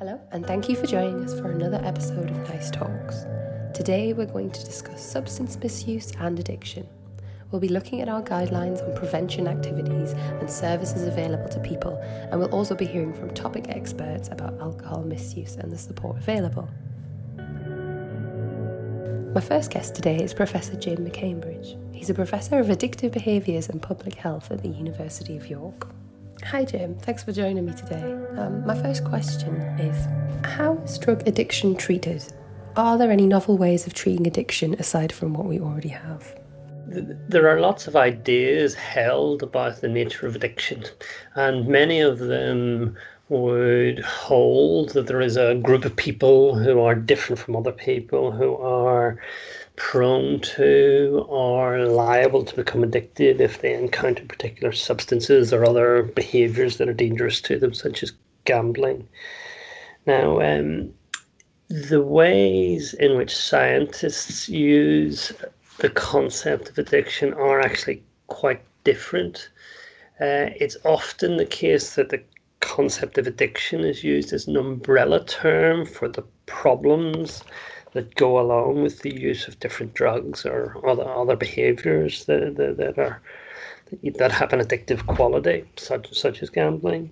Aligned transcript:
Hello, 0.00 0.18
and 0.32 0.46
thank 0.46 0.66
you 0.66 0.76
for 0.76 0.86
joining 0.86 1.22
us 1.22 1.38
for 1.38 1.50
another 1.50 1.78
episode 1.84 2.30
of 2.30 2.48
Nice 2.48 2.70
Talks. 2.70 3.26
Today 3.74 4.14
we're 4.14 4.24
going 4.24 4.50
to 4.50 4.64
discuss 4.64 5.04
substance 5.04 5.58
misuse 5.62 6.10
and 6.18 6.38
addiction. 6.38 6.88
We'll 7.50 7.60
be 7.60 7.68
looking 7.68 8.00
at 8.00 8.08
our 8.08 8.22
guidelines 8.22 8.82
on 8.82 8.96
prevention 8.96 9.46
activities 9.46 10.12
and 10.12 10.50
services 10.50 11.06
available 11.06 11.50
to 11.50 11.60
people, 11.60 11.98
and 12.30 12.40
we'll 12.40 12.48
also 12.48 12.74
be 12.74 12.86
hearing 12.86 13.12
from 13.12 13.34
topic 13.34 13.66
experts 13.68 14.30
about 14.32 14.58
alcohol 14.58 15.02
misuse 15.02 15.56
and 15.56 15.70
the 15.70 15.76
support 15.76 16.16
available. 16.16 16.70
My 19.34 19.42
first 19.42 19.70
guest 19.70 19.94
today 19.94 20.16
is 20.16 20.32
Professor 20.32 20.76
Jim 20.76 21.04
McCambridge. 21.04 21.76
He's 21.94 22.08
a 22.08 22.14
professor 22.14 22.58
of 22.58 22.68
addictive 22.68 23.12
behaviours 23.12 23.68
and 23.68 23.82
public 23.82 24.14
health 24.14 24.50
at 24.50 24.62
the 24.62 24.70
University 24.70 25.36
of 25.36 25.50
York. 25.50 25.88
Hi, 26.44 26.64
Jim. 26.64 26.96
Thanks 26.96 27.22
for 27.22 27.32
joining 27.32 27.66
me 27.66 27.74
today. 27.74 28.16
Um, 28.36 28.66
my 28.66 28.74
first 28.74 29.04
question 29.04 29.56
is 29.78 30.08
How 30.44 30.74
is 30.78 30.98
drug 30.98 31.26
addiction 31.28 31.76
treated? 31.76 32.24
Are 32.76 32.96
there 32.96 33.10
any 33.10 33.26
novel 33.26 33.58
ways 33.58 33.86
of 33.86 33.94
treating 33.94 34.26
addiction 34.26 34.74
aside 34.78 35.12
from 35.12 35.34
what 35.34 35.46
we 35.46 35.60
already 35.60 35.90
have? 35.90 36.38
There 36.86 37.48
are 37.48 37.60
lots 37.60 37.86
of 37.86 37.94
ideas 37.94 38.74
held 38.74 39.42
about 39.42 39.80
the 39.80 39.88
nature 39.88 40.26
of 40.26 40.34
addiction, 40.34 40.84
and 41.34 41.68
many 41.68 42.00
of 42.00 42.18
them 42.18 42.96
would 43.28 44.00
hold 44.00 44.90
that 44.90 45.06
there 45.06 45.20
is 45.20 45.36
a 45.36 45.54
group 45.56 45.84
of 45.84 45.94
people 45.94 46.56
who 46.58 46.80
are 46.80 46.94
different 46.94 47.38
from 47.38 47.54
other 47.54 47.70
people, 47.70 48.32
who 48.32 48.56
are 48.56 49.20
prone 49.80 50.38
to 50.40 51.24
or 51.26 51.86
liable 51.86 52.44
to 52.44 52.54
become 52.54 52.84
addicted 52.84 53.40
if 53.40 53.62
they 53.62 53.72
encounter 53.72 54.22
particular 54.26 54.72
substances 54.72 55.54
or 55.54 55.64
other 55.64 56.02
behaviors 56.02 56.76
that 56.76 56.88
are 56.88 56.92
dangerous 56.92 57.40
to 57.40 57.58
them, 57.58 57.72
such 57.72 58.02
as 58.02 58.12
gambling. 58.44 59.08
Now, 60.06 60.38
um, 60.42 60.92
the 61.68 62.02
ways 62.02 62.92
in 62.92 63.16
which 63.16 63.34
scientists 63.34 64.50
use 64.50 65.32
the 65.78 65.88
concept 65.88 66.68
of 66.68 66.76
addiction 66.76 67.32
are 67.32 67.60
actually 67.60 68.02
quite 68.26 68.62
different. 68.84 69.48
Uh, 70.20 70.52
it's 70.60 70.76
often 70.84 71.38
the 71.38 71.46
case 71.46 71.94
that 71.94 72.10
the 72.10 72.22
concept 72.60 73.16
of 73.16 73.26
addiction 73.26 73.80
is 73.80 74.04
used 74.04 74.34
as 74.34 74.46
an 74.46 74.58
umbrella 74.58 75.24
term 75.24 75.86
for 75.86 76.06
the 76.06 76.24
problems 76.44 77.42
that 77.92 78.14
go 78.14 78.38
along 78.38 78.82
with 78.82 79.00
the 79.00 79.14
use 79.14 79.48
of 79.48 79.58
different 79.60 79.94
drugs 79.94 80.46
or 80.46 80.76
other 80.88 81.08
other 81.08 81.36
behaviors 81.36 82.24
that, 82.26 82.56
that, 82.56 82.76
that 82.76 82.98
are 82.98 83.20
that 84.14 84.30
have 84.32 84.52
an 84.52 84.60
addictive 84.60 85.04
quality, 85.06 85.64
such 85.76 86.12
such 86.14 86.42
as 86.42 86.50
gambling, 86.50 87.10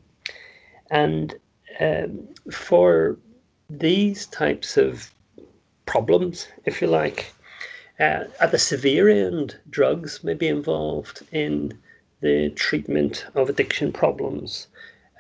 and 0.90 1.34
um, 1.80 2.28
for 2.50 3.16
these 3.70 4.26
types 4.26 4.76
of 4.76 5.12
problems, 5.86 6.48
if 6.64 6.80
you 6.80 6.86
like, 6.86 7.32
uh, 8.00 8.24
at 8.40 8.50
the 8.50 8.58
severe 8.58 9.08
end, 9.08 9.58
drugs 9.70 10.22
may 10.22 10.34
be 10.34 10.48
involved 10.48 11.22
in 11.32 11.76
the 12.20 12.50
treatment 12.50 13.26
of 13.34 13.48
addiction 13.48 13.92
problems? 13.92 14.68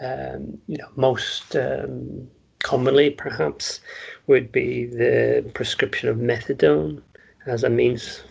Um, 0.00 0.58
you 0.66 0.78
know, 0.78 0.88
most 0.96 1.56
um, 1.56 2.28
commonly 2.68 3.08
perhaps 3.08 3.80
would 4.26 4.52
be 4.52 4.84
the 4.84 5.42
prescription 5.54 6.06
of 6.06 6.18
methadone 6.18 7.00
as 7.46 7.64
a 7.64 7.70
means 7.70 8.22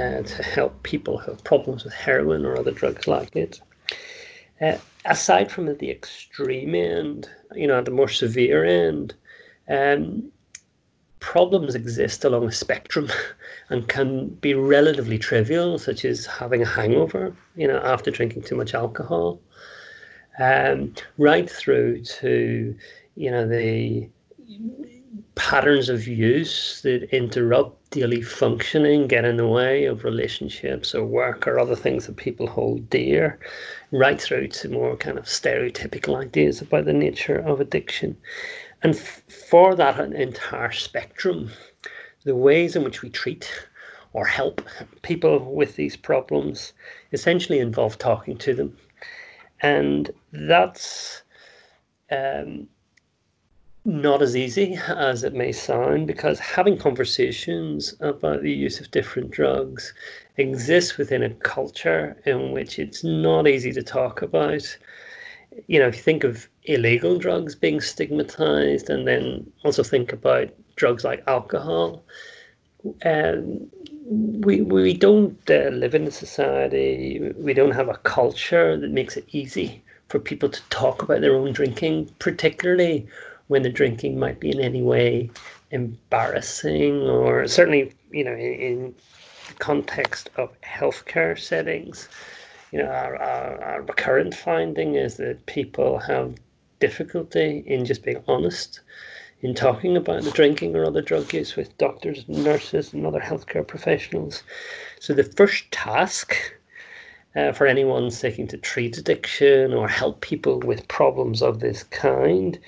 uh, 0.00 0.20
to 0.22 0.42
help 0.42 0.82
people 0.82 1.16
who 1.16 1.30
have 1.30 1.44
problems 1.44 1.84
with 1.84 1.92
heroin 1.92 2.44
or 2.44 2.58
other 2.58 2.72
drugs 2.72 3.06
like 3.06 3.36
it. 3.36 3.60
Uh, 4.60 4.76
aside 5.04 5.48
from 5.48 5.66
the 5.78 5.90
extreme 5.92 6.74
end, 6.74 7.28
you 7.54 7.68
know, 7.68 7.78
at 7.78 7.84
the 7.84 7.92
more 7.92 8.08
severe 8.08 8.64
end, 8.64 9.14
um, 9.68 10.24
problems 11.20 11.76
exist 11.76 12.24
along 12.24 12.48
a 12.48 12.52
spectrum 12.52 13.08
and 13.68 13.88
can 13.88 14.26
be 14.46 14.54
relatively 14.54 15.18
trivial, 15.18 15.78
such 15.78 16.04
as 16.04 16.26
having 16.26 16.62
a 16.62 16.66
hangover, 16.78 17.32
you 17.54 17.68
know, 17.68 17.78
after 17.84 18.10
drinking 18.10 18.42
too 18.42 18.56
much 18.56 18.74
alcohol 18.74 19.40
um, 20.38 20.92
right 21.18 21.48
through 21.48 22.02
to 22.02 22.76
you 23.16 23.30
know 23.30 23.46
the 23.46 24.08
patterns 25.34 25.88
of 25.88 26.06
use 26.06 26.80
that 26.82 27.04
interrupt 27.14 27.90
daily 27.90 28.22
functioning, 28.22 29.06
get 29.08 29.24
in 29.24 29.36
the 29.36 29.48
way 29.48 29.84
of 29.84 30.04
relationships 30.04 30.94
or 30.94 31.04
work 31.04 31.46
or 31.46 31.58
other 31.58 31.76
things 31.76 32.06
that 32.06 32.16
people 32.16 32.46
hold 32.46 32.88
dear, 32.90 33.38
right 33.90 34.20
through 34.20 34.48
to 34.48 34.68
more 34.68 34.96
kind 34.96 35.18
of 35.18 35.24
stereotypical 35.24 36.20
ideas 36.20 36.60
about 36.60 36.84
the 36.84 36.92
nature 36.92 37.38
of 37.38 37.60
addiction. 37.60 38.16
And 38.82 38.94
f- 38.94 39.22
for 39.28 39.74
that 39.76 39.98
entire 39.98 40.72
spectrum, 40.72 41.50
the 42.24 42.36
ways 42.36 42.76
in 42.76 42.84
which 42.84 43.02
we 43.02 43.10
treat 43.10 43.50
or 44.12 44.24
help 44.26 44.62
people 45.02 45.52
with 45.54 45.76
these 45.76 45.96
problems 45.96 46.72
essentially 47.12 47.58
involve 47.58 47.98
talking 47.98 48.36
to 48.38 48.54
them 48.54 48.76
and 49.60 50.10
that's 50.32 51.22
um, 52.10 52.68
not 53.84 54.22
as 54.22 54.34
easy 54.34 54.78
as 54.88 55.24
it 55.24 55.34
may 55.34 55.52
sound 55.52 56.06
because 56.06 56.38
having 56.38 56.78
conversations 56.78 57.94
about 58.00 58.40
the 58.42 58.50
use 58.52 58.80
of 58.80 58.90
different 58.90 59.30
drugs 59.30 59.92
exists 60.38 60.96
within 60.96 61.22
a 61.22 61.34
culture 61.34 62.16
in 62.24 62.52
which 62.52 62.78
it's 62.78 63.04
not 63.04 63.46
easy 63.46 63.72
to 63.72 63.82
talk 63.82 64.22
about. 64.22 64.76
You 65.66 65.78
know, 65.78 65.88
if 65.88 65.96
you 65.96 66.02
think 66.02 66.24
of 66.24 66.48
illegal 66.64 67.18
drugs 67.18 67.54
being 67.54 67.80
stigmatized, 67.80 68.88
and 68.88 69.06
then 69.06 69.52
also 69.64 69.82
think 69.82 70.12
about 70.12 70.48
drugs 70.76 71.04
like 71.04 71.22
alcohol, 71.26 72.02
um, 73.04 73.70
we 74.06 74.62
we 74.62 74.94
don't 74.94 75.38
uh, 75.50 75.68
live 75.68 75.94
in 75.94 76.06
a 76.06 76.10
society. 76.10 77.32
We 77.36 77.54
don't 77.54 77.70
have 77.70 77.88
a 77.88 77.98
culture 77.98 78.76
that 78.76 78.90
makes 78.90 79.16
it 79.16 79.26
easy 79.30 79.82
for 80.08 80.18
people 80.18 80.48
to 80.48 80.60
talk 80.70 81.02
about 81.02 81.20
their 81.20 81.36
own 81.36 81.52
drinking, 81.52 82.10
particularly 82.18 83.06
when 83.48 83.62
the 83.62 83.70
drinking 83.70 84.18
might 84.18 84.40
be 84.40 84.50
in 84.50 84.60
any 84.60 84.82
way 84.82 85.30
embarrassing 85.70 87.02
or 87.02 87.46
certainly 87.46 87.92
you 88.10 88.24
know 88.24 88.32
in, 88.32 88.54
in 88.54 88.94
the 89.48 89.54
context 89.54 90.30
of 90.36 90.50
healthcare 90.62 91.38
settings. 91.38 92.08
You 92.72 92.80
know, 92.80 92.90
our, 92.90 93.16
our, 93.16 93.62
our 93.62 93.82
recurrent 93.82 94.34
finding 94.34 94.96
is 94.96 95.16
that 95.18 95.46
people 95.46 95.98
have 95.98 96.34
difficulty 96.80 97.62
in 97.66 97.84
just 97.84 98.02
being 98.02 98.22
honest 98.26 98.80
in 99.42 99.54
talking 99.54 99.96
about 99.96 100.22
the 100.22 100.30
drinking 100.30 100.74
or 100.74 100.84
other 100.84 101.02
drug 101.02 101.32
use 101.32 101.54
with 101.54 101.76
doctors, 101.76 102.26
nurses, 102.28 102.92
and 102.92 103.06
other 103.06 103.20
healthcare 103.20 103.66
professionals. 103.66 104.42
So, 105.00 105.12
the 105.12 105.24
first 105.24 105.70
task 105.70 106.34
uh, 107.36 107.52
for 107.52 107.66
anyone 107.66 108.10
seeking 108.10 108.46
to 108.48 108.56
treat 108.56 108.96
addiction 108.96 109.74
or 109.74 109.86
help 109.86 110.20
people 110.22 110.60
with 110.60 110.88
problems 110.88 111.42
of 111.42 111.60
this 111.60 111.82
kind 111.84 112.58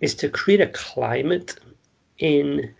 is 0.00 0.14
to 0.14 0.28
create 0.28 0.60
a 0.60 0.68
climate 0.68 1.56
in 2.18 2.74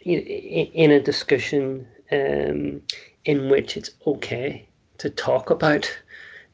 in 0.00 0.90
a 0.90 1.00
discussion 1.00 1.86
um, 2.12 2.80
in 3.24 3.50
which 3.50 3.76
it's 3.76 3.90
okay 4.06 4.66
to 4.96 5.10
talk 5.10 5.50
about 5.50 5.90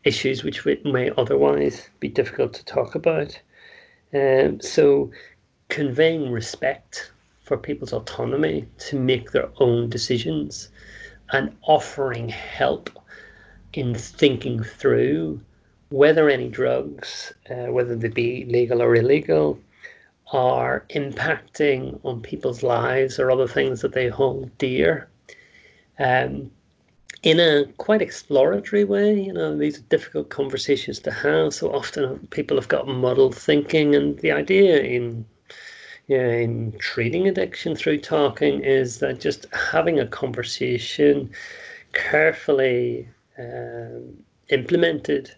issues 0.04 0.42
which 0.42 0.64
may 0.84 1.10
otherwise 1.16 1.88
be 2.00 2.08
difficult 2.08 2.52
to 2.54 2.64
talk 2.64 2.94
about. 2.94 3.38
Um, 4.12 4.60
so 4.60 5.10
conveying 5.68 6.30
respect 6.30 7.12
for 7.42 7.56
people's 7.56 7.92
autonomy 7.92 8.66
to 8.78 8.98
make 8.98 9.30
their 9.30 9.48
own 9.58 9.88
decisions 9.88 10.68
and 11.32 11.54
offering 11.62 12.28
help 12.28 12.90
in 13.72 13.94
thinking 13.94 14.62
through 14.62 15.40
whether 15.90 16.28
any 16.28 16.48
drugs, 16.48 17.32
uh, 17.50 17.66
whether 17.72 17.94
they 17.96 18.08
be 18.08 18.44
legal 18.46 18.82
or 18.82 18.94
illegal, 18.94 19.58
are 20.32 20.84
impacting 20.90 22.00
on 22.04 22.20
people's 22.20 22.62
lives 22.62 23.18
or 23.18 23.30
other 23.30 23.46
things 23.46 23.80
that 23.82 23.92
they 23.92 24.08
hold 24.08 24.56
dear. 24.58 25.08
Um, 25.98 26.50
in 27.22 27.40
a 27.40 27.64
quite 27.78 28.02
exploratory 28.02 28.84
way, 28.84 29.18
you 29.18 29.32
know, 29.32 29.56
these 29.56 29.78
are 29.78 29.82
difficult 29.82 30.28
conversations 30.28 30.98
to 31.00 31.10
have. 31.10 31.54
So 31.54 31.72
often 31.74 32.26
people 32.30 32.56
have 32.58 32.68
got 32.68 32.86
muddled 32.86 33.34
thinking, 33.34 33.94
and 33.94 34.18
the 34.18 34.32
idea 34.32 34.80
in 34.82 35.24
in 36.08 36.74
treating 36.78 37.26
addiction 37.26 37.74
through 37.74 37.98
talking 37.98 38.62
is 38.62 38.98
that 38.98 39.20
just 39.20 39.46
having 39.54 39.98
a 39.98 40.06
conversation 40.06 41.30
carefully 41.94 43.08
um, 43.38 44.14
implemented 44.50 45.34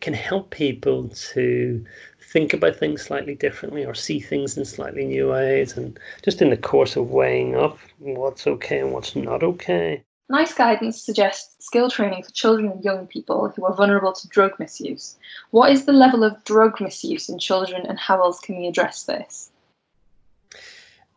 can 0.00 0.14
help 0.14 0.50
people 0.50 1.08
to 1.08 1.84
think 2.26 2.52
about 2.52 2.76
things 2.76 3.02
slightly 3.02 3.34
differently 3.34 3.84
or 3.84 3.94
see 3.94 4.20
things 4.20 4.56
in 4.56 4.64
slightly 4.64 5.04
new 5.04 5.30
ways 5.30 5.76
and 5.76 5.98
just 6.22 6.42
in 6.42 6.50
the 6.50 6.56
course 6.56 6.96
of 6.96 7.10
weighing 7.10 7.56
up 7.56 7.78
what's 7.98 8.46
okay 8.46 8.80
and 8.80 8.92
what's 8.92 9.14
not 9.14 9.42
okay. 9.42 10.02
NICE 10.28 10.54
guidance 10.54 11.00
suggests 11.00 11.64
skill 11.64 11.88
training 11.88 12.24
for 12.24 12.30
children 12.32 12.72
and 12.72 12.84
young 12.84 13.06
people 13.06 13.52
who 13.54 13.64
are 13.64 13.74
vulnerable 13.74 14.12
to 14.12 14.28
drug 14.28 14.58
misuse. 14.58 15.16
What 15.50 15.70
is 15.70 15.84
the 15.84 15.92
level 15.92 16.24
of 16.24 16.42
drug 16.44 16.80
misuse 16.80 17.28
in 17.28 17.38
children 17.38 17.86
and 17.86 17.98
how 17.98 18.20
else 18.20 18.40
can 18.40 18.56
we 18.56 18.66
address 18.66 19.04
this? 19.04 19.52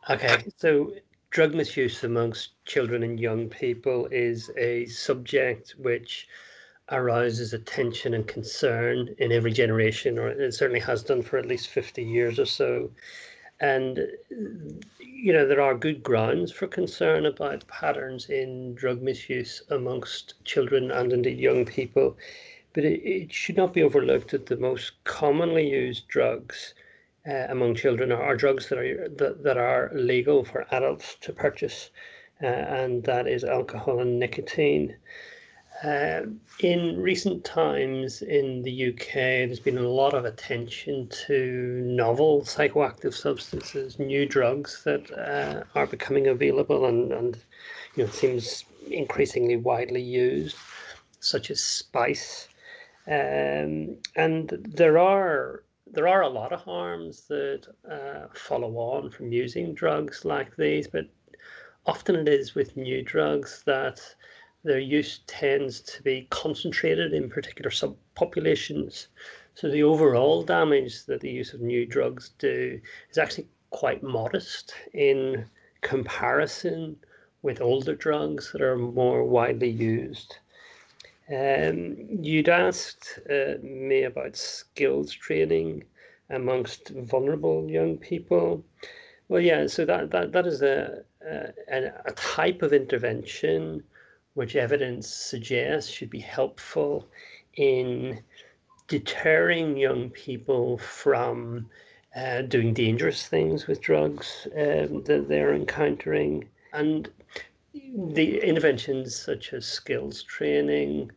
Okay, 0.09 0.44
so 0.57 0.94
drug 1.31 1.56
misuse 1.56 2.03
amongst 2.03 2.51
children 2.65 3.01
and 3.01 3.19
young 3.19 3.50
people 3.50 4.07
is 4.11 4.51
a 4.57 4.85
subject 4.85 5.75
which 5.79 6.27
arouses 6.91 7.53
attention 7.53 8.13
and 8.13 8.27
concern 8.27 9.15
in 9.18 9.31
every 9.31 9.51
generation, 9.51 10.18
or 10.18 10.30
it 10.30 10.53
certainly 10.53 10.80
has 10.80 11.03
done 11.03 11.21
for 11.21 11.38
at 11.38 11.45
least 11.45 11.68
50 11.68 12.03
years 12.03 12.39
or 12.39 12.45
so. 12.45 12.91
And, 13.59 14.07
you 15.00 15.33
know, 15.33 15.45
there 15.45 15.62
are 15.62 15.75
good 15.75 16.01
grounds 16.01 16.51
for 16.51 16.68
concern 16.68 17.25
about 17.25 17.68
patterns 17.68 18.30
in 18.30 18.74
drug 18.75 19.01
misuse 19.01 19.62
amongst 19.69 20.33
children 20.45 20.91
and 20.91 21.12
indeed 21.12 21.39
young 21.39 21.65
people. 21.65 22.18
But 22.74 22.86
it, 22.86 23.01
it 23.03 23.33
should 23.33 23.57
not 23.57 23.74
be 23.74 23.83
overlooked 23.83 24.31
that 24.31 24.45
the 24.45 24.57
most 24.57 25.03
commonly 25.03 25.69
used 25.69 26.07
drugs 26.07 26.74
uh, 27.27 27.47
among 27.50 27.75
children 27.75 28.12
are, 28.12 28.21
are, 28.21 28.35
drugs 28.35 28.69
that 28.69 28.80
are 28.80 29.09
that, 29.09 29.44
that 29.44 29.57
are 29.57 29.92
legal 29.94 30.45
for 30.45 30.65
adults 30.71 31.15
to 31.21 31.33
purchase, 31.33 31.89
uh, 32.42 32.45
and 32.45 33.03
that 33.03 33.27
is 33.27 33.44
alcohol 33.44 34.00
and 34.00 34.19
nicotine. 34.19 34.95
Uh, 35.83 36.23
in 36.59 37.01
recent 37.01 37.45
times 37.45 38.21
in 38.21 38.61
the 38.63 38.89
UK, 38.89 39.13
there's 39.13 39.61
been 39.61 39.77
a 39.77 39.81
lot 39.87 40.13
of 40.13 40.25
attention 40.25 41.07
to 41.07 41.81
novel 41.85 42.41
psychoactive 42.41 43.13
substances, 43.13 43.97
new 43.97 44.25
drugs 44.25 44.83
that 44.83 45.09
uh, 45.17 45.63
are 45.75 45.87
becoming 45.87 46.27
available 46.27 46.85
and, 46.85 47.13
and 47.13 47.37
you 47.95 48.03
know, 48.03 48.09
seems 48.09 48.65
increasingly 48.91 49.55
widely 49.55 50.01
used, 50.01 50.57
such 51.21 51.49
as 51.49 51.63
spice. 51.63 52.49
Um, 53.07 53.95
and 54.17 54.49
there 54.67 54.97
are 54.97 55.63
there 55.91 56.07
are 56.07 56.21
a 56.21 56.29
lot 56.29 56.51
of 56.51 56.61
harms 56.61 57.25
that 57.29 57.65
uh, 57.89 58.27
follow 58.35 58.75
on 58.77 59.09
from 59.09 59.31
using 59.31 59.73
drugs 59.73 60.23
like 60.23 60.55
these, 60.55 60.87
but 60.87 61.05
often 61.85 62.15
it 62.15 62.27
is 62.27 62.53
with 62.53 62.77
new 62.77 63.01
drugs 63.01 63.63
that 63.65 63.99
their 64.63 64.79
use 64.79 65.21
tends 65.27 65.79
to 65.81 66.03
be 66.03 66.27
concentrated 66.29 67.13
in 67.13 67.29
particular 67.29 67.71
subpopulations. 67.71 69.07
So 69.56 69.69
the 69.69 69.83
overall 69.83 70.44
damage 70.44 71.06
that 71.06 71.21
the 71.21 71.29
use 71.29 71.53
of 71.53 71.61
new 71.61 71.85
drugs 71.85 72.31
do 72.39 72.79
is 73.09 73.17
actually 73.17 73.47
quite 73.69 74.03
modest 74.03 74.73
in 74.94 75.45
comparison 75.81 76.97
with 77.41 77.61
older 77.61 77.95
drugs 77.95 78.51
that 78.51 78.61
are 78.61 78.77
more 78.77 79.23
widely 79.23 79.69
used. 79.69 80.38
Um, 81.29 81.95
you'd 82.21 82.50
asked 82.50 83.19
uh, 83.29 83.53
me 83.61 84.03
about 84.03 84.35
skills 84.35 85.13
training 85.13 85.83
amongst 86.29 86.89
vulnerable 86.89 87.69
young 87.69 87.97
people. 87.97 88.63
Well, 89.29 89.41
yeah, 89.41 89.67
so 89.67 89.85
that, 89.85 90.11
that, 90.11 90.31
that 90.31 90.47
is 90.47 90.61
a, 90.61 91.03
a, 91.25 91.91
a 92.06 92.11
type 92.13 92.61
of 92.61 92.73
intervention 92.73 93.83
which 94.39 94.56
evidence 94.56 95.06
suggests 95.06 95.91
should 95.91 96.09
be 96.09 96.21
helpful 96.21 97.06
in 97.56 98.18
deterring 98.88 99.75
young 99.75 100.09
people 100.12 100.77
from 100.77 101.69
uh, 102.15 102.41
doing 102.44 102.74
dangerous 102.74 103.27
things 103.27 103.68
with 103.68 103.81
drugs 103.81 104.47
um, 104.56 105.03
that 105.03 105.25
they're 105.27 105.53
encountering. 105.53 106.47
And 106.71 107.09
the 108.13 108.39
interventions 108.41 109.13
such 109.13 109.51
as 109.51 109.65
skills 109.65 110.24
training 110.24 111.12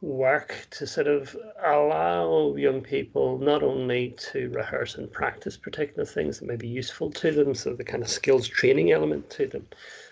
work 0.00 0.68
to 0.70 0.86
sort 0.86 1.08
of 1.08 1.36
allow 1.64 2.54
young 2.54 2.80
people 2.82 3.38
not 3.38 3.64
only 3.64 4.14
to 4.30 4.48
rehearse 4.50 4.94
and 4.94 5.12
practice 5.12 5.56
particular 5.56 6.04
things 6.04 6.38
that 6.38 6.46
may 6.46 6.54
be 6.54 6.68
useful 6.68 7.10
to 7.10 7.32
them, 7.32 7.52
so 7.52 7.74
the 7.74 7.82
kind 7.82 8.04
of 8.04 8.08
skills 8.08 8.46
training 8.46 8.92
element 8.92 9.28
to 9.28 9.48
them, 9.48 9.66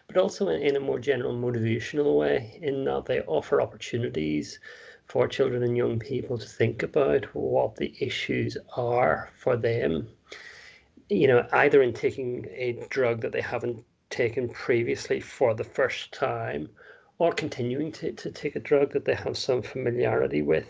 but 0.08 0.16
also 0.16 0.49
in, 0.49 0.62
in 0.62 0.76
a 0.76 0.81
more 0.81 0.99
general 0.99 1.34
motivational 1.34 2.19
way, 2.19 2.58
in 2.62 2.84
that 2.84 3.05
they 3.05 3.20
offer 3.22 3.60
opportunities 3.60 4.58
for 5.05 5.28
children 5.28 5.62
and 5.62 5.76
young 5.76 5.99
people 5.99 6.37
to 6.37 6.46
think 6.46 6.82
about 6.82 7.25
what 7.34 7.76
the 7.76 7.94
issues 8.00 8.56
are 8.76 9.31
for 9.37 9.56
them. 9.56 10.08
You 11.08 11.28
know, 11.28 11.46
either 11.52 11.82
in 11.82 11.93
taking 11.93 12.46
a 12.50 12.72
drug 12.90 13.20
that 13.20 13.32
they 13.32 13.40
haven't 13.40 13.84
taken 14.10 14.49
previously 14.49 15.20
for 15.20 15.55
the 15.55 15.64
first 15.64 16.12
time, 16.12 16.69
or 17.19 17.32
continuing 17.32 17.93
to, 17.93 18.12
to 18.12 18.31
take 18.31 18.56
a 18.56 18.61
drug 18.61 18.93
that 18.93 19.04
they 19.04 19.14
have 19.14 19.37
some 19.37 19.61
familiarity 19.61 20.40
with. 20.40 20.66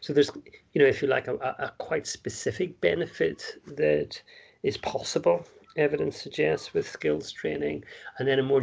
So 0.00 0.12
there's, 0.12 0.30
you 0.72 0.80
know, 0.80 0.86
if 0.86 1.02
you 1.02 1.08
like, 1.08 1.26
a, 1.26 1.34
a 1.36 1.72
quite 1.78 2.06
specific 2.06 2.80
benefit 2.80 3.56
that 3.66 4.20
is 4.62 4.76
possible 4.76 5.44
evidence 5.80 6.20
suggests 6.20 6.72
with 6.74 6.88
skills 6.88 7.32
training, 7.32 7.84
and 8.18 8.28
then 8.28 8.38
a 8.38 8.42
more 8.42 8.62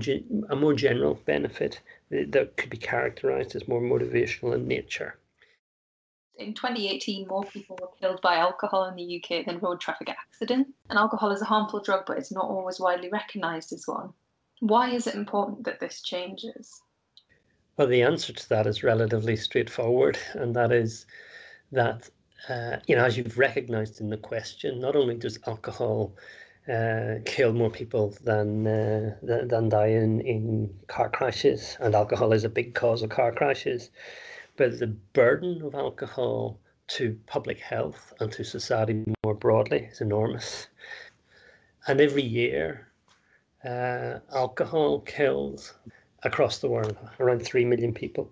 a 0.50 0.56
more 0.56 0.74
general 0.74 1.16
benefit 1.26 1.82
that 2.10 2.56
could 2.58 2.70
be 2.70 2.78
characterized 2.78 3.56
as 3.56 3.68
more 3.68 3.82
motivational 3.82 4.56
in 4.56 4.68
nature. 4.68 5.18
In 6.38 6.54
2018, 6.54 7.28
more 7.28 7.44
people 7.44 7.78
were 7.82 7.90
killed 8.00 8.22
by 8.22 8.36
alcohol 8.36 8.86
in 8.86 8.96
the 8.96 9.22
UK 9.22 9.46
than 9.46 9.58
road 9.60 9.82
traffic 9.82 10.10
accidents. 10.10 10.70
And 10.90 11.00
alcohol 11.00 11.32
is 11.32 11.42
a 11.42 11.46
harmful 11.46 11.82
drug, 11.82 12.06
but 12.06 12.20
it's 12.20 12.32
not 12.32 12.46
always 12.46 12.80
widely 12.80 13.10
recognised 13.10 13.74
as 13.74 13.88
one. 13.88 14.14
Why 14.60 14.92
is 14.92 15.08
it 15.08 15.16
important 15.16 15.64
that 15.66 15.80
this 15.80 16.02
changes? 16.02 16.82
Well, 17.76 17.88
the 17.88 18.04
answer 18.04 18.34
to 18.34 18.50
that 18.50 18.68
is 18.68 18.84
relatively 18.84 19.36
straightforward, 19.36 20.18
and 20.34 20.56
that 20.56 20.72
is 20.72 21.06
that, 21.72 22.10
uh, 22.50 22.78
you 22.88 22.96
know, 22.96 23.06
as 23.06 23.18
you've 23.18 23.38
recognized 23.38 24.00
in 24.02 24.10
the 24.10 24.18
question, 24.18 24.80
not 24.80 24.96
only 24.96 25.16
does 25.16 25.40
alcohol 25.48 26.16
uh, 26.72 27.20
kill 27.26 27.54
more 27.54 27.70
people 27.70 28.14
than 28.24 28.68
uh, 28.68 29.16
than 29.22 29.70
die 29.70 29.88
in, 29.88 30.22
in 30.22 30.74
car 30.88 31.10
crashes, 31.10 31.78
and 31.80 31.96
alcohol 31.96 32.34
is 32.34 32.44
a 32.44 32.50
big 32.50 32.74
cause 32.74 33.02
of 33.02 33.10
car 33.10 33.32
crashes. 33.32 33.90
But 34.58 34.80
the 34.80 34.88
burden 34.88 35.62
of 35.62 35.76
alcohol 35.76 36.60
to 36.88 37.18
public 37.28 37.60
health 37.60 38.14
and 38.20 38.32
to 38.32 38.44
society 38.44 39.04
more 39.24 39.36
broadly 39.36 39.90
is 39.92 40.02
enormous. 40.02 40.68
And 41.88 42.02
every 42.02 42.24
year, 42.24 42.88
uh, 43.64 44.20
alcohol 44.34 45.02
kills 45.02 45.74
across 46.24 46.60
the 46.60 46.68
world 46.68 46.98
around 47.20 47.44
3 47.44 47.66
million 47.66 47.94
people. 47.94 48.30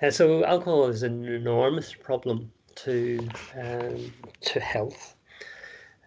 And 0.00 0.12
so 0.12 0.44
alcohol 0.44 0.88
is 0.88 1.02
an 1.02 1.24
enormous 1.24 1.94
problem 1.94 2.50
to 2.76 3.26
um, 3.58 4.12
to 4.42 4.60
health. 4.60 5.14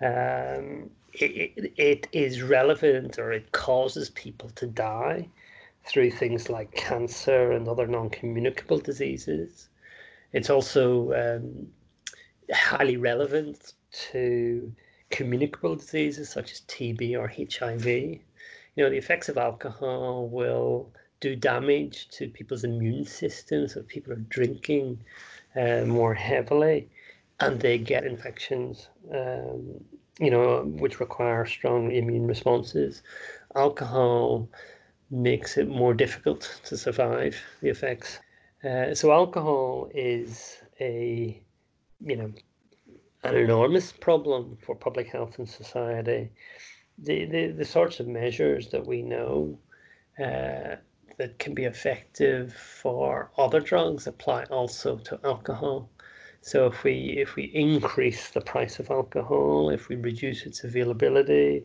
Um, 0.01 0.91
it, 1.21 1.73
it 1.77 2.07
is 2.11 2.41
relevant 2.41 3.19
or 3.19 3.31
it 3.31 3.51
causes 3.51 4.09
people 4.09 4.49
to 4.51 4.67
die 4.67 5.27
through 5.85 6.11
things 6.11 6.49
like 6.49 6.71
cancer 6.75 7.51
and 7.51 7.67
other 7.67 7.88
non-communicable 7.88 8.79
diseases. 8.79 9.69
It's 10.33 10.49
also 10.49 11.13
um, 11.13 11.67
highly 12.53 12.97
relevant 12.97 13.73
to 14.11 14.71
communicable 15.09 15.75
diseases 15.75 16.29
such 16.29 16.51
as 16.51 16.61
TB 16.61 17.17
or 17.17 17.27
HIV. 17.27 17.85
You 17.88 18.19
know, 18.77 18.89
the 18.89 18.97
effects 18.97 19.29
of 19.29 19.38
alcohol 19.38 20.27
will 20.27 20.91
do 21.19 21.35
damage 21.35 22.07
to 22.09 22.29
people's 22.29 22.63
immune 22.63 23.05
systems 23.05 23.75
if 23.75 23.88
people 23.88 24.13
are 24.13 24.25
drinking 24.29 24.99
uh, 25.55 25.81
more 25.85 26.13
heavily 26.13 26.88
and 27.39 27.59
they 27.59 27.77
get 27.77 28.05
infections. 28.05 28.88
Um, 29.13 29.83
you 30.19 30.29
know, 30.29 30.63
which 30.65 30.99
require 30.99 31.45
strong 31.45 31.91
immune 31.91 32.27
responses. 32.27 33.01
Alcohol 33.55 34.49
makes 35.09 35.57
it 35.57 35.67
more 35.67 35.93
difficult 35.93 36.59
to 36.65 36.77
survive 36.77 37.35
the 37.61 37.69
effects. 37.69 38.19
Uh, 38.63 38.93
so 38.93 39.11
alcohol 39.11 39.89
is 39.93 40.57
a, 40.79 41.41
you 42.01 42.15
know, 42.15 42.31
an 43.23 43.35
enormous 43.35 43.91
problem 43.91 44.57
for 44.61 44.75
public 44.75 45.07
health 45.07 45.39
and 45.39 45.49
society. 45.49 46.29
The, 46.97 47.25
the, 47.25 47.47
the 47.47 47.65
sorts 47.65 47.99
of 47.99 48.07
measures 48.07 48.69
that 48.69 48.85
we 48.85 49.01
know 49.01 49.57
uh, 50.19 50.75
that 51.17 51.38
can 51.39 51.53
be 51.53 51.63
effective 51.63 52.53
for 52.53 53.31
other 53.38 53.59
drugs 53.59 54.07
apply 54.07 54.43
also 54.45 54.97
to 54.97 55.19
alcohol. 55.23 55.89
So 56.41 56.67
if 56.67 56.84
we 56.84 56.93
if 57.17 57.36
we 57.36 57.43
increase 57.43 58.29
the 58.29 58.41
price 58.41 58.79
of 58.79 58.89
alcohol, 58.91 59.69
if 59.69 59.89
we 59.89 59.96
reduce 59.96 60.46
its 60.46 60.63
availability, 60.63 61.63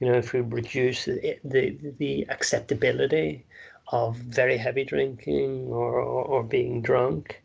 you 0.00 0.06
know, 0.08 0.18
if 0.18 0.32
we 0.32 0.40
reduce 0.40 1.04
the 1.06 1.38
the, 1.44 1.78
the 1.98 2.26
acceptability 2.28 3.46
of 3.88 4.16
very 4.16 4.56
heavy 4.56 4.84
drinking 4.84 5.68
or, 5.68 6.00
or, 6.00 6.24
or 6.24 6.42
being 6.42 6.82
drunk, 6.82 7.42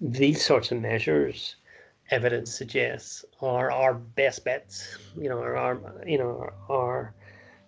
these 0.00 0.44
sorts 0.44 0.70
of 0.72 0.80
measures, 0.80 1.56
evidence 2.10 2.52
suggests, 2.52 3.24
are 3.40 3.70
our 3.70 3.94
best 3.94 4.44
bets. 4.44 4.98
You 5.16 5.28
know, 5.28 5.38
are 5.38 5.56
our 5.56 6.04
you 6.06 6.18
know 6.18 6.50
are 6.68 7.14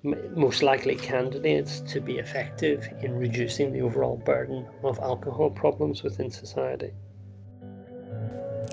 most 0.03 0.63
likely 0.63 0.97
candidates 0.97 1.81
to 1.81 2.01
be 2.01 2.19
effective 2.19 2.89
in 3.03 3.17
reducing 3.19 3.73
the 3.73 3.83
overall 3.83 4.17
burden 4.17 4.67
of 4.83 4.99
alcohol 4.99 5.51
problems 5.51 6.03
within 6.03 6.31
society. 6.31 6.93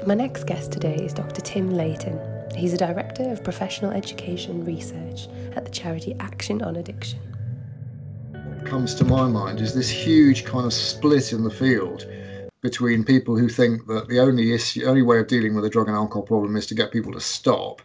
My 0.10 0.16
next 0.16 0.46
guest 0.46 0.72
today 0.72 0.96
is 0.96 1.14
Dr. 1.14 1.40
Tim 1.42 1.70
Leighton. 1.70 2.20
He's 2.56 2.74
a 2.74 2.78
director 2.78 3.30
of 3.32 3.44
professional 3.44 3.92
education 3.92 4.66
research 4.66 5.28
at 5.56 5.66
the 5.66 5.70
charity 5.70 6.16
Action 6.20 6.64
on 6.64 6.78
Addiction. 6.78 7.20
What 8.32 8.66
comes 8.66 8.96
to 8.96 9.06
my 9.06 9.28
mind 9.28 9.62
is 9.62 9.76
this 9.76 9.88
huge 9.88 10.46
kind 10.46 10.66
of 10.66 10.74
split 10.74 11.32
in 11.32 11.44
the 11.44 11.52
field 11.52 12.08
between 12.62 13.04
people 13.04 13.38
who 13.38 13.48
think 13.48 13.86
that 13.86 14.08
the 14.08 14.20
only 14.20 14.52
issue, 14.52 14.84
only 14.86 15.04
way 15.04 15.20
of 15.20 15.28
dealing 15.28 15.54
with 15.54 15.64
a 15.66 15.70
drug 15.70 15.88
and 15.88 15.96
alcohol 15.96 16.24
problem 16.24 16.56
is 16.56 16.66
to 16.66 16.74
get 16.74 16.92
people 16.92 17.12
to 17.12 17.22
stop, 17.22 17.84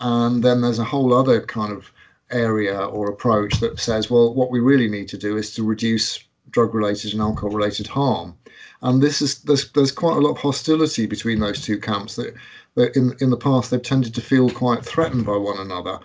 and 0.00 0.42
then 0.42 0.62
there's 0.62 0.80
a 0.80 0.84
whole 0.84 1.14
other 1.14 1.40
kind 1.40 1.72
of 1.72 1.92
area 2.32 2.80
or 2.80 3.08
approach 3.08 3.60
that 3.60 3.78
says, 3.78 4.10
well, 4.10 4.34
what 4.34 4.50
we 4.50 4.58
really 4.58 4.88
need 4.88 5.06
to 5.06 5.16
do 5.16 5.36
is 5.36 5.54
to 5.54 5.62
reduce 5.62 6.18
drug-related 6.50 7.12
and 7.12 7.22
alcohol-related 7.22 7.86
harm. 7.86 8.36
And 8.82 9.02
this 9.02 9.20
is 9.20 9.42
there's 9.42 9.70
there's 9.72 9.92
quite 9.92 10.16
a 10.16 10.20
lot 10.20 10.32
of 10.32 10.38
hostility 10.38 11.06
between 11.06 11.40
those 11.40 11.60
two 11.60 11.78
camps. 11.78 12.16
That, 12.16 12.34
that 12.76 12.96
in 12.96 13.14
in 13.20 13.30
the 13.30 13.36
past 13.36 13.70
they've 13.70 13.82
tended 13.82 14.14
to 14.14 14.20
feel 14.20 14.50
quite 14.50 14.84
threatened 14.84 15.26
by 15.26 15.36
one 15.36 15.58
another. 15.58 15.98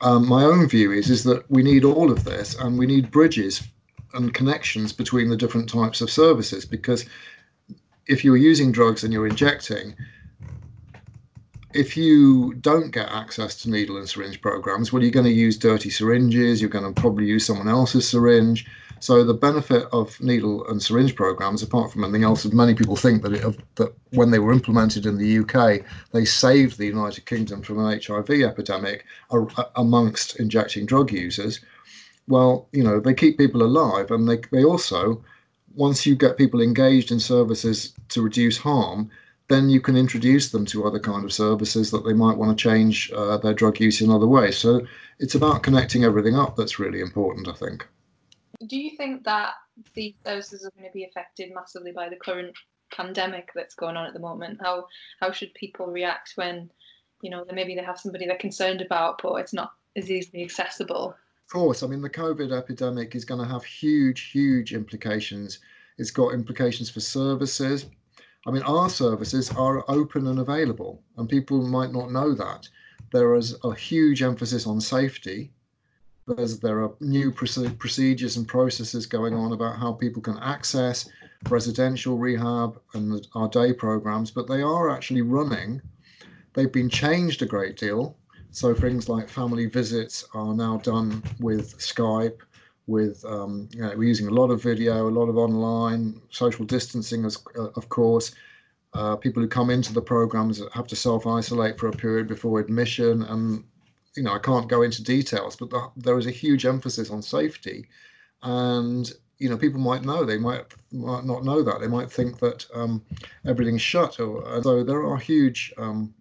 Um, 0.00 0.28
my 0.28 0.44
own 0.44 0.68
view 0.68 0.92
is 0.92 1.08
is 1.08 1.24
that 1.24 1.50
we 1.50 1.62
need 1.62 1.84
all 1.84 2.10
of 2.10 2.24
this, 2.24 2.54
and 2.56 2.78
we 2.78 2.86
need 2.86 3.10
bridges 3.10 3.62
and 4.14 4.34
connections 4.34 4.92
between 4.92 5.28
the 5.28 5.36
different 5.36 5.68
types 5.68 6.00
of 6.00 6.10
services 6.10 6.64
because 6.64 7.04
if 8.06 8.24
you're 8.24 8.36
using 8.36 8.72
drugs 8.72 9.04
and 9.04 9.12
you're 9.12 9.26
injecting, 9.26 9.94
if 11.74 11.96
you 11.96 12.54
don't 12.54 12.90
get 12.90 13.08
access 13.08 13.54
to 13.62 13.70
needle 13.70 13.98
and 13.98 14.08
syringe 14.08 14.40
programs, 14.40 14.92
well, 14.92 15.02
you're 15.02 15.10
going 15.10 15.26
to 15.26 15.32
use 15.32 15.58
dirty 15.58 15.90
syringes, 15.90 16.60
you're 16.60 16.70
going 16.70 16.92
to 16.92 17.00
probably 17.00 17.26
use 17.26 17.44
someone 17.44 17.68
else's 17.68 18.08
syringe. 18.08 18.66
So 18.98 19.22
the 19.24 19.34
benefit 19.34 19.86
of 19.92 20.18
needle 20.22 20.66
and 20.68 20.82
syringe 20.82 21.14
programs, 21.14 21.62
apart 21.62 21.92
from 21.92 22.02
anything 22.04 22.24
else, 22.24 22.46
many 22.46 22.74
people 22.74 22.96
think 22.96 23.22
that, 23.22 23.34
it, 23.34 23.76
that 23.76 23.92
when 24.12 24.30
they 24.30 24.38
were 24.38 24.52
implemented 24.52 25.04
in 25.04 25.18
the 25.18 25.38
UK, 25.40 25.82
they 26.12 26.24
saved 26.24 26.78
the 26.78 26.86
United 26.86 27.26
Kingdom 27.26 27.62
from 27.62 27.78
an 27.78 28.00
HIV 28.00 28.30
epidemic 28.30 29.04
amongst 29.76 30.40
injecting 30.40 30.86
drug 30.86 31.12
users. 31.12 31.60
Well, 32.26 32.68
you 32.72 32.82
know, 32.82 32.98
they 32.98 33.12
keep 33.12 33.36
people 33.36 33.62
alive, 33.62 34.10
and 34.10 34.28
they 34.28 34.38
they 34.50 34.64
also 34.64 35.22
once 35.76 36.06
you 36.06 36.16
get 36.16 36.38
people 36.38 36.60
engaged 36.60 37.12
in 37.12 37.20
services 37.20 37.92
to 38.08 38.22
reduce 38.22 38.56
harm, 38.56 39.10
then 39.48 39.68
you 39.68 39.80
can 39.80 39.96
introduce 39.96 40.50
them 40.50 40.64
to 40.66 40.84
other 40.86 40.98
kind 40.98 41.24
of 41.24 41.32
services 41.32 41.90
that 41.90 42.04
they 42.04 42.12
might 42.12 42.36
want 42.36 42.56
to 42.56 42.62
change 42.62 43.12
uh, 43.12 43.36
their 43.38 43.54
drug 43.54 43.78
use 43.80 44.00
in 44.00 44.10
other 44.10 44.26
ways. 44.26 44.58
So 44.58 44.86
it's 45.18 45.34
about 45.34 45.62
connecting 45.62 46.04
everything 46.04 46.36
up 46.36 46.56
that's 46.56 46.78
really 46.78 47.00
important, 47.00 47.48
I 47.48 47.52
think. 47.52 47.86
Do 48.66 48.76
you 48.76 48.96
think 48.96 49.24
that 49.24 49.52
these 49.94 50.14
services 50.24 50.64
are 50.64 50.70
going 50.70 50.88
to 50.88 50.92
be 50.92 51.04
affected 51.04 51.52
massively 51.54 51.92
by 51.92 52.08
the 52.08 52.16
current 52.16 52.56
pandemic 52.92 53.50
that's 53.54 53.74
going 53.74 53.96
on 53.96 54.06
at 54.06 54.14
the 54.14 54.20
moment? 54.20 54.58
How 54.62 54.86
how 55.20 55.30
should 55.30 55.52
people 55.54 55.86
react 55.86 56.32
when, 56.36 56.70
you 57.20 57.30
know, 57.30 57.44
maybe 57.52 57.74
they 57.74 57.82
have 57.82 58.00
somebody 58.00 58.26
they're 58.26 58.38
concerned 58.38 58.80
about, 58.80 59.20
but 59.22 59.34
it's 59.34 59.52
not 59.52 59.72
as 59.94 60.10
easily 60.10 60.42
accessible? 60.42 61.14
Of 61.44 61.52
course, 61.52 61.82
I 61.82 61.86
mean, 61.86 62.02
the 62.02 62.10
COVID 62.10 62.50
epidemic 62.50 63.14
is 63.14 63.24
going 63.24 63.40
to 63.40 63.46
have 63.46 63.64
huge, 63.64 64.30
huge 64.30 64.72
implications. 64.72 65.60
It's 65.98 66.10
got 66.10 66.34
implications 66.34 66.90
for 66.90 67.00
services. 67.00 67.86
I 68.46 68.50
mean, 68.50 68.62
our 68.62 68.88
services 68.88 69.50
are 69.50 69.84
open 69.88 70.26
and 70.28 70.38
available, 70.38 71.02
and 71.16 71.28
people 71.28 71.66
might 71.66 71.92
not 71.92 72.12
know 72.12 72.32
that. 72.34 72.68
There 73.12 73.34
is 73.34 73.56
a 73.64 73.74
huge 73.74 74.22
emphasis 74.22 74.66
on 74.66 74.80
safety. 74.80 75.52
There's, 76.26 76.60
there 76.60 76.82
are 76.82 76.94
new 77.00 77.32
procedures 77.32 78.36
and 78.36 78.46
processes 78.46 79.06
going 79.06 79.34
on 79.34 79.52
about 79.52 79.78
how 79.78 79.92
people 79.92 80.22
can 80.22 80.38
access 80.38 81.08
residential 81.48 82.18
rehab 82.18 82.80
and 82.94 83.26
our 83.34 83.48
day 83.48 83.72
programs, 83.72 84.30
but 84.30 84.48
they 84.48 84.62
are 84.62 84.90
actually 84.90 85.22
running. 85.22 85.82
They've 86.54 86.72
been 86.72 86.88
changed 86.88 87.42
a 87.42 87.46
great 87.46 87.76
deal 87.76 88.16
so 88.56 88.72
things 88.72 89.06
like 89.06 89.28
family 89.28 89.66
visits 89.66 90.24
are 90.32 90.54
now 90.54 90.78
done 90.78 91.22
with 91.40 91.76
Skype. 91.76 92.38
With 92.86 93.24
um, 93.24 93.68
you 93.72 93.80
know, 93.82 93.92
we're 93.96 94.04
using 94.08 94.28
a 94.28 94.34
lot 94.34 94.50
of 94.50 94.62
video, 94.62 95.08
a 95.08 95.10
lot 95.10 95.28
of 95.28 95.36
online, 95.36 96.20
social 96.30 96.64
distancing, 96.64 97.24
as, 97.24 97.38
uh, 97.58 97.68
of 97.74 97.88
course. 97.88 98.32
Uh, 98.94 99.14
people 99.16 99.42
who 99.42 99.48
come 99.48 99.68
into 99.68 99.92
the 99.92 100.00
programs 100.00 100.62
have 100.72 100.86
to 100.86 100.96
self 100.96 101.26
isolate 101.26 101.78
for 101.78 101.88
a 101.88 101.92
period 101.92 102.26
before 102.26 102.60
admission, 102.60 103.22
and 103.24 103.64
you 104.16 104.22
know 104.22 104.32
I 104.32 104.38
can't 104.38 104.68
go 104.68 104.82
into 104.82 105.02
details, 105.02 105.56
but 105.56 105.70
the, 105.70 105.90
there 105.96 106.18
is 106.18 106.26
a 106.26 106.30
huge 106.30 106.64
emphasis 106.64 107.10
on 107.10 107.20
safety, 107.22 107.88
and 108.42 109.12
you 109.38 109.50
know 109.50 109.58
people 109.58 109.80
might 109.80 110.04
know 110.04 110.24
they 110.24 110.38
might, 110.38 110.64
might 110.92 111.24
not 111.24 111.44
know 111.44 111.62
that 111.62 111.80
they 111.80 111.88
might 111.88 112.10
think 112.10 112.38
that 112.38 112.64
um, 112.72 113.04
everything's 113.44 113.82
shut, 113.82 114.18
or 114.18 114.62
so 114.62 114.82
there 114.82 115.04
are 115.04 115.18
huge 115.18 115.74
um, 115.76 116.14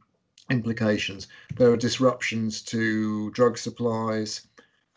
implications. 0.50 1.27
There 1.55 1.72
are 1.72 1.77
disruptions 1.77 2.62
to 2.63 3.31
drug 3.31 3.57
supplies, 3.57 4.48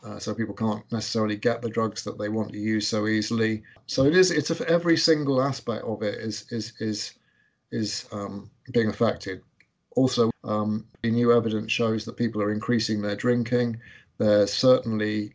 uh, 0.04 0.18
so 0.18 0.34
people 0.34 0.54
can't 0.54 0.90
necessarily 0.92 1.36
get 1.36 1.60
the 1.60 1.68
drugs 1.68 2.04
that 2.04 2.18
they 2.18 2.28
want 2.28 2.52
to 2.52 2.58
use 2.58 2.86
so 2.86 3.06
easily. 3.06 3.62
So 3.86 4.04
it 4.04 4.16
is. 4.16 4.30
It's 4.30 4.50
a, 4.50 4.68
every 4.68 4.96
single 4.96 5.42
aspect 5.42 5.84
of 5.84 6.02
it 6.02 6.14
is 6.14 6.46
is 6.50 6.72
is 6.80 7.14
is 7.72 8.06
um, 8.12 8.50
being 8.72 8.88
affected. 8.88 9.42
Also, 9.96 10.30
um, 10.44 10.86
new 11.02 11.32
evidence 11.32 11.72
shows 11.72 12.04
that 12.04 12.16
people 12.16 12.40
are 12.40 12.52
increasing 12.52 13.02
their 13.02 13.16
drinking. 13.16 13.80
There's 14.18 14.52
certainly 14.52 15.34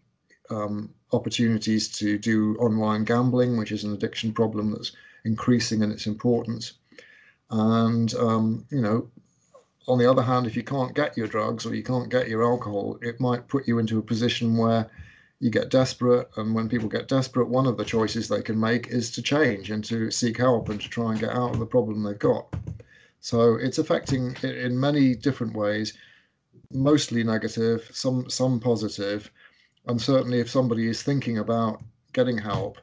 um, 0.50 0.94
opportunities 1.12 1.90
to 1.98 2.18
do 2.18 2.56
online 2.58 3.04
gambling, 3.04 3.58
which 3.58 3.72
is 3.72 3.84
an 3.84 3.94
addiction 3.94 4.32
problem 4.34 4.72
that's 4.72 4.94
increasing 5.26 5.82
in 5.82 5.92
its 5.92 6.08
importance. 6.08 6.74
And 7.50 8.14
um, 8.16 8.66
you 8.72 8.82
know, 8.82 9.10
on 9.88 9.98
the 9.98 10.10
other 10.10 10.22
hand, 10.22 10.48
if 10.48 10.56
you 10.56 10.64
can't 10.64 10.96
get 10.96 11.18
your 11.18 11.28
drugs 11.28 11.66
or 11.66 11.76
you 11.76 11.84
can't 11.84 12.10
get 12.10 12.30
your 12.30 12.44
alcohol, 12.44 12.98
it 13.02 13.20
might 13.20 13.48
put 13.48 13.68
you 13.68 13.80
into 13.80 14.00
a 14.00 14.04
position 14.04 14.58
where 14.58 14.90
you 15.40 15.50
get 15.50 15.70
desperate. 15.70 16.30
And 16.38 16.56
when 16.56 16.70
people 16.70 16.88
get 16.88 17.08
desperate, 17.10 17.50
one 17.50 17.68
of 17.68 17.78
the 17.78 17.84
choices 17.84 18.28
they 18.28 18.42
can 18.42 18.60
make 18.60 18.88
is 18.88 19.12
to 19.12 19.22
change 19.22 19.72
and 19.72 19.84
to 19.86 20.10
seek 20.10 20.38
help 20.38 20.70
and 20.70 20.80
to 20.80 20.90
try 20.90 21.12
and 21.12 21.20
get 21.20 21.32
out 21.32 21.52
of 21.52 21.60
the 21.60 21.66
problem 21.66 22.02
they've 22.02 22.18
got. 22.18 22.54
So 23.20 23.56
it's 23.56 23.78
affecting 23.78 24.36
it 24.42 24.58
in 24.58 24.80
many 24.80 25.16
different 25.16 25.54
ways, 25.54 25.94
mostly 26.72 27.24
negative, 27.24 27.90
some 27.92 28.30
some 28.30 28.60
positive, 28.60 29.32
and 29.88 30.02
certainly 30.02 30.40
if 30.40 30.50
somebody 30.50 30.88
is 30.88 31.04
thinking 31.04 31.38
about 31.38 31.82
getting 32.12 32.38
help, 32.38 32.80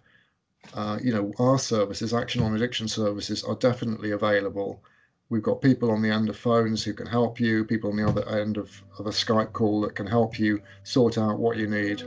uh, 0.75 0.99
you 1.03 1.13
know, 1.13 1.33
our 1.39 1.59
services, 1.59 2.13
Action 2.13 2.43
on 2.43 2.55
Addiction 2.55 2.89
services, 2.89 3.45
are 3.45 3.55
definitely 3.57 4.13
available. 4.13 4.83
We've 5.31 5.43
got 5.43 5.63
people 5.63 5.93
on 5.93 6.03
the 6.03 6.11
end 6.11 6.29
of 6.29 6.37
phones 6.37 6.83
who 6.83 6.93
can 6.93 7.07
help 7.07 7.39
you, 7.39 7.65
people 7.65 7.91
on 7.91 7.97
the 7.97 8.07
other 8.07 8.29
end 8.29 8.57
of, 8.57 8.83
of 8.99 9.07
a 9.07 9.11
Skype 9.11 9.53
call 9.53 9.81
that 9.83 9.95
can 9.95 10.07
help 10.07 10.39
you 10.41 10.61
sort 10.83 11.19
out 11.19 11.39
what 11.39 11.57
you 11.57 11.69
need. 11.69 12.03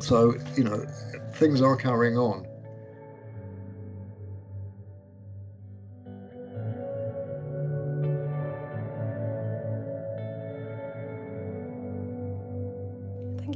So, 0.00 0.34
you 0.56 0.64
know, 0.64 0.84
things 1.34 1.62
are 1.62 1.76
carrying 1.76 2.18
on. 2.18 2.46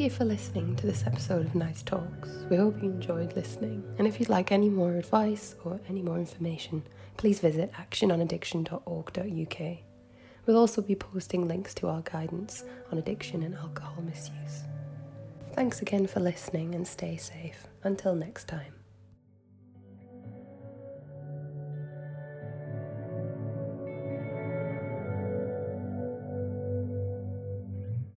You 0.09 0.15
for 0.15 0.25
listening 0.25 0.75
to 0.77 0.87
this 0.87 1.05
episode 1.07 1.45
of 1.45 1.55
Nice 1.55 1.83
Talks. 1.83 2.31
We 2.49 2.57
hope 2.57 2.83
you 2.83 2.89
enjoyed 2.89 3.37
listening. 3.37 3.85
And 3.99 4.07
if 4.07 4.19
you'd 4.19 4.31
like 4.31 4.51
any 4.51 4.71
more 4.71 4.95
advice 4.95 5.55
or 5.65 5.79
any 5.87 6.01
more 6.01 6.17
information, 6.17 6.83
please 7.19 7.41
visit 7.41 7.71
actiononaddiction.org.uk. 7.75 9.79
We'll 10.47 10.57
also 10.57 10.81
be 10.81 10.95
posting 10.95 11.47
links 11.47 11.75
to 11.75 11.89
our 11.89 12.01
guidance 12.01 12.65
on 12.91 12.97
addiction 12.97 13.43
and 13.43 13.55
alcohol 13.55 14.03
misuse. 14.03 14.63
Thanks 15.53 15.83
again 15.83 16.07
for 16.07 16.21
listening 16.21 16.75
and 16.75 16.89
stay 16.89 17.19
safe. 17.19 17.67
Until 17.83 18.15
next 18.15 18.49
time. 18.49 18.78